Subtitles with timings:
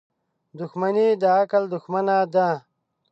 [0.59, 2.49] •دښمني د عقل دښمنه ده.